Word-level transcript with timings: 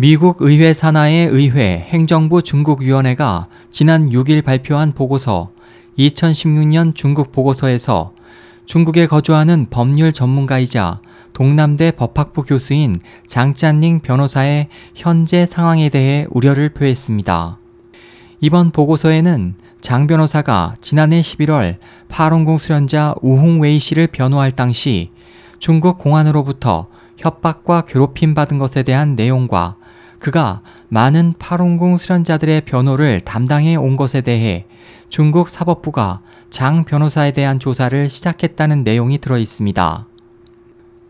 미국 0.00 0.38
의회 0.40 0.72
산하의 0.72 1.26
의회 1.26 1.78
행정부 1.90 2.40
중국위원회가 2.40 3.48
지난 3.70 4.08
6일 4.08 4.42
발표한 4.42 4.92
보고서 4.92 5.50
2016년 5.98 6.94
중국 6.94 7.32
보고서에서 7.32 8.14
중국에 8.64 9.06
거주하는 9.06 9.66
법률 9.68 10.14
전문가이자 10.14 11.02
동남대 11.34 11.90
법학부 11.90 12.44
교수인 12.44 12.96
장짠닝 13.26 14.00
변호사의 14.00 14.68
현재 14.94 15.44
상황에 15.44 15.90
대해 15.90 16.26
우려를 16.30 16.70
표했습니다. 16.70 17.58
이번 18.40 18.70
보고서에는 18.70 19.54
장 19.82 20.06
변호사가 20.06 20.76
지난해 20.80 21.20
11월 21.20 21.76
파롱공 22.08 22.56
수련자 22.56 23.14
우홍웨이 23.20 23.78
씨를 23.78 24.06
변호할 24.06 24.52
당시 24.52 25.10
중국 25.58 25.98
공안으로부터 25.98 26.86
협박과 27.18 27.82
괴롭힘 27.82 28.32
받은 28.32 28.56
것에 28.56 28.82
대한 28.82 29.14
내용과 29.14 29.76
그가 30.20 30.60
많은 30.88 31.34
파룬궁 31.38 31.96
수련자들의 31.96 32.60
변호를 32.60 33.20
담당해 33.20 33.74
온 33.74 33.96
것에 33.96 34.20
대해 34.20 34.66
중국 35.08 35.48
사법부가 35.48 36.20
장 36.50 36.84
변호사에 36.84 37.32
대한 37.32 37.58
조사를 37.58 38.08
시작했다는 38.08 38.84
내용이 38.84 39.18
들어 39.18 39.38
있습니다. 39.38 40.06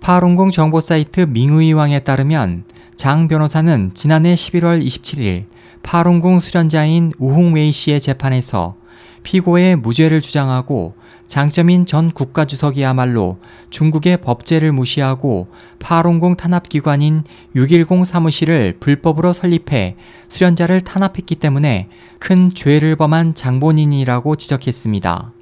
파룬궁 0.01 0.51
정보 0.51 0.81
사이트 0.81 1.21
밍의왕에 1.21 2.01
따르면 2.01 2.65
장 2.95 3.29
변호사는 3.29 3.91
지난해 3.95 4.35
11월 4.35 4.85
27일 4.85 5.47
파룬궁 5.83 6.41
수련자인 6.41 7.13
우홍웨이 7.19 7.73
씨의 7.73 8.01
재판에서 8.01 8.77
피고의 9.23 9.77
무죄를 9.77 10.21
주장하고 10.21 10.95
장점인 11.31 11.87
전 11.87 12.11
국가주석이야말로 12.11 13.39
중국의 13.71 14.17
법제를 14.17 14.73
무시하고 14.73 15.47
파롱공 15.79 16.35
탄압기관인 16.37 17.23
610 17.55 18.05
사무실을 18.05 18.79
불법으로 18.81 19.33
설립해 19.33 19.95
수련자를 20.29 20.81
탄압했기 20.81 21.37
때문에 21.37 21.89
큰 22.19 22.51
죄를 22.53 22.97
범한 22.97 23.37
장본인이라고 23.37 24.35
지적했습니다. 24.35 25.33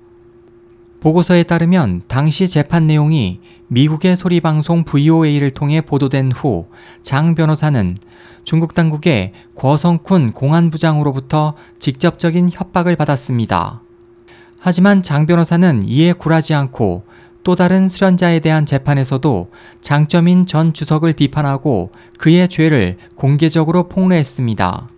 보고서에 1.00 1.45
따르면 1.45 2.02
당시 2.06 2.47
재판 2.47 2.86
내용이 2.86 3.41
미국의 3.69 4.19
소리방송 4.19 4.84
VOA를 4.84 5.52
통해 5.52 5.80
보도된 5.80 6.33
후 6.33 6.67
장 7.02 7.34
변호사는 7.34 7.97
중국 8.45 8.75
당국의 8.75 9.33
거성쿤 9.56 10.34
공안부장으로부터 10.34 11.55
직접적인 11.78 12.50
협박을 12.52 12.97
받았습니다. 12.97 13.88
하지만 14.59 15.03
장 15.03 15.27
변호사는 15.27 15.84
이에 15.87 16.12
굴하지 16.12 16.55
않고 16.55 17.05
또 17.45 17.55
다른 17.55 17.89
수련자에 17.89 18.41
대한 18.41 18.67
재판에서도 18.67 19.51
장점인 19.81 20.47
전 20.47 20.73
주석을 20.73 21.14
비판하고 21.14 21.92
그의 22.19 22.48
죄를 22.48 22.98
공개적으로 23.14 23.89
폭로했습니다. 23.89 24.89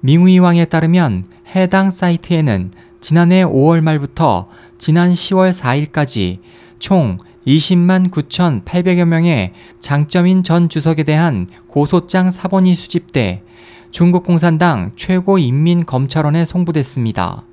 밍위왕에 0.00 0.64
따르면 0.64 1.24
해당 1.54 1.90
사이트에는 1.90 2.72
지난해 3.00 3.44
5월 3.44 3.82
말부터 3.82 4.48
지난 4.78 5.12
10월 5.12 5.52
4일까지 5.52 6.38
총 6.78 7.18
20만 7.46 8.10
9,800여 8.10 9.04
명의 9.04 9.52
장점인 9.78 10.42
전 10.42 10.68
주석에 10.68 11.02
대한 11.04 11.46
고소장 11.68 12.30
사본이 12.30 12.74
수집돼 12.74 13.42
중국 13.90 14.24
공산당 14.24 14.92
최고인민검찰원에 14.96 16.44
송부됐습니다. 16.44 17.49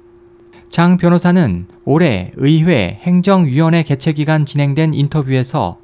장 0.70 0.98
변호사는 0.98 1.66
올해 1.86 2.32
의회 2.36 3.00
행정위원회 3.02 3.84
개최 3.84 4.12
기간 4.12 4.46
진행된 4.46 4.94
인터뷰에서 4.94 5.80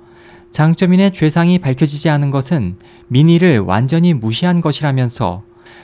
장점인의 0.51 1.13
죄상이 1.13 1.57
밝혀지지 1.59 2.09
않은 2.09 2.29
것은 2.29 2.75
민의를 3.07 3.59
완전히 3.59 4.13
무시한 4.13 4.61
것이라면서 4.61 5.43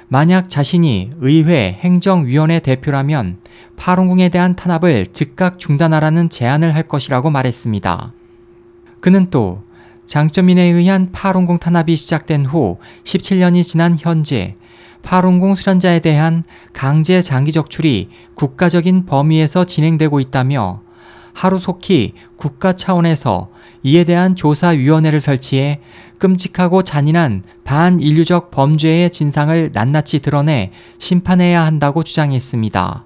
만약 0.10 0.50
자신이 0.50 1.10
의회 1.20 1.78
행정위원회 1.80 2.60
대표라면 2.60 3.38
파룬궁에 3.78 4.30
대한 4.30 4.56
탄압을 4.56 5.08
즉각 5.08 5.60
중단하라는 5.60 6.30
제안을 6.30 6.76
할 6.76 6.84
것이라고 6.84 7.30
말했습니다. 7.30 8.14
그는 9.00 9.30
또 9.30 9.64
장점인에 10.06 10.64
의한 10.64 11.12
파룬궁 11.12 11.60
탄압이 11.60 11.96
시작된 11.96 12.46
후 12.46 12.78
17년이 13.04 13.64
지난 13.64 13.96
현재 13.98 14.56
파룬공 15.02 15.56
수련자에 15.56 16.00
대한 16.00 16.44
강제 16.74 17.22
장기 17.22 17.52
적출이 17.52 18.10
국가적인 18.36 19.06
범위에서 19.06 19.66
진행되고 19.66 20.20
있다며 20.20 20.82
하루속히 21.34 22.14
국가 22.36 22.74
차원에서 22.74 23.50
이에 23.84 24.04
대한 24.04 24.36
조사위원회를 24.36 25.22
설치해 25.22 25.80
끔찍하고 26.18 26.84
잔인한 26.84 27.44
반인류적 27.64 28.52
범죄의 28.52 29.10
진상을 29.10 29.72
낱낱이 29.72 30.20
드러내 30.20 30.72
심판해야 30.98 31.66
한다고 31.66 32.04
주장했습니다. 32.04 33.06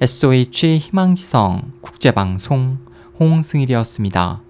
SOH 0.00 0.78
희망지성 0.78 1.72
국제방송 1.80 2.78
홍승일이었습니다. 3.20 4.42